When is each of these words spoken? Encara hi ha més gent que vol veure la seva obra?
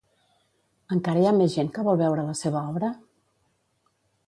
Encara 0.95 1.21
hi 1.23 1.27
ha 1.31 1.33
més 1.41 1.51
gent 1.57 1.69
que 1.77 1.85
vol 1.89 2.01
veure 2.01 2.25
la 2.31 2.35
seva 2.41 2.65
obra? 2.73 2.93